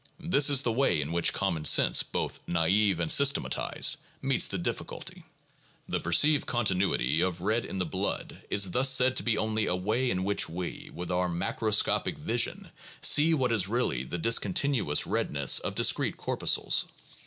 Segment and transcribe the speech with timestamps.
[0.19, 5.25] This is the way in which common sense, both naive and systematized, meets the difficulty.
[5.87, 9.67] The per ceived continuity of red in the blood is thus said to be only
[9.67, 12.71] a way in which we, with our macroscopic vision,
[13.03, 16.87] see what is really the discontinuous redness of discrete corpuscles.